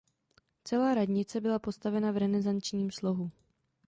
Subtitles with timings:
[0.63, 3.31] Celá radnice byla postavena v renesančním slohu.